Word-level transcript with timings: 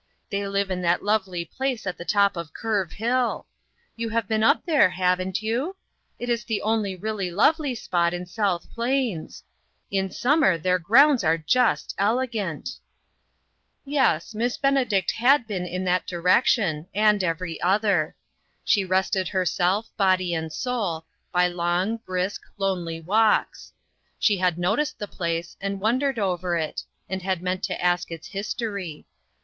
They 0.31 0.47
live 0.47 0.71
in 0.71 0.81
that 0.81 1.03
lovely 1.03 1.45
place 1.45 1.85
at 1.85 1.95
the 1.99 2.05
top 2.05 2.35
of 2.35 2.55
Curve 2.55 2.93
Hill. 2.93 3.45
You 3.95 4.09
have 4.09 4.27
been 4.27 4.41
up 4.43 4.65
there, 4.65 4.89
haven't 4.89 5.43
you? 5.43 5.75
It 6.17 6.27
is 6.27 6.43
the 6.43 6.59
only 6.63 6.95
really 6.95 7.29
lovely 7.29 7.75
spot 7.75 8.11
in 8.11 8.25
South 8.25 8.65
Plains. 8.73 9.43
In 9.91 10.09
summer 10.09 10.57
their 10.57 10.79
grounds 10.79 11.23
are 11.23 11.37
just 11.37 11.93
elegant!" 11.99 12.77
OUTSIDE 13.85 13.85
THE 13.85 13.91
CIRCLE. 13.91 14.39
125 14.39 14.39
Yes, 14.41 14.43
Miss 14.43 14.57
Benedict 14.57 15.11
had 15.17 15.45
been 15.45 15.67
in 15.67 15.83
that 15.83 16.07
di 16.07 16.15
rection, 16.15 16.87
and 16.95 17.23
every 17.23 17.61
other. 17.61 18.15
She 18.65 18.83
rested 18.83 19.27
her 19.27 19.45
self, 19.45 19.95
body 19.97 20.33
and 20.33 20.51
soul, 20.51 21.05
by 21.31 21.45
long, 21.47 21.97
brisk, 21.97 22.41
lonely 22.57 22.99
walks. 23.01 23.71
She 24.17 24.37
had 24.37 24.57
noticed 24.57 24.97
the 24.97 25.07
place 25.07 25.55
and 25.61 25.79
won 25.79 25.99
dered 25.99 26.17
over 26.17 26.57
it, 26.57 26.81
and 27.07 27.21
had 27.21 27.43
meant 27.43 27.61
to 27.65 27.79
ask 27.79 28.09
its 28.09 28.29
history. 28.29 29.05